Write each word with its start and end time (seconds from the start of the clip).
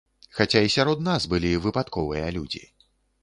Хаця 0.37 0.61
і 0.67 0.71
сярод 0.75 1.03
нас 1.09 1.27
былі 1.35 1.51
выпадковыя 1.67 2.25
людзі. 2.39 2.63